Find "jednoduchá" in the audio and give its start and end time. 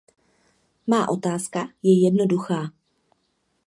2.05-2.71